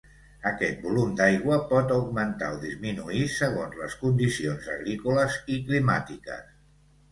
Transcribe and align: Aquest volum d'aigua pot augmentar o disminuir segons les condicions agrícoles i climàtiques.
Aquest 0.51 0.79
volum 0.85 1.11
d'aigua 1.19 1.59
pot 1.73 1.93
augmentar 1.97 2.47
o 2.55 2.57
disminuir 2.65 3.23
segons 3.35 3.79
les 3.83 3.99
condicions 4.01 4.73
agrícoles 4.79 5.39
i 5.59 5.63
climàtiques. 5.71 6.53